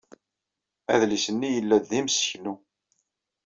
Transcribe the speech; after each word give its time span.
Adlis-nni 0.93 1.49
yella-d 1.55 1.85
d 1.91 1.91
imseknu. 1.99 2.53